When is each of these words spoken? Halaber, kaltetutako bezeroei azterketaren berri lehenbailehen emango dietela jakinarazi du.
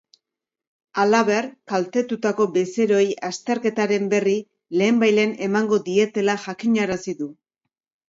Halaber, 1.03 1.47
kaltetutako 1.73 2.49
bezeroei 2.57 3.05
azterketaren 3.29 4.11
berri 4.17 4.35
lehenbailehen 4.83 5.39
emango 5.53 5.83
dietela 5.93 6.41
jakinarazi 6.51 7.21
du. 7.25 7.35